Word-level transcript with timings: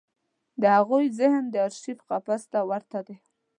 د 0.61 0.63
هغوی 0.77 1.05
ذهن 1.19 1.43
د 1.49 1.55
ارشیف 1.67 1.97
قفس 2.09 2.41
ته 2.51 2.59
ورته 2.69 2.99
دی. 3.07 3.17